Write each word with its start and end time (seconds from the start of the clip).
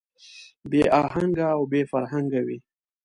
بې 0.69 0.81
اهنګه 1.03 1.45
او 1.55 1.61
بې 1.71 1.81
فرهنګه 1.91 2.41
وي. 2.45 2.57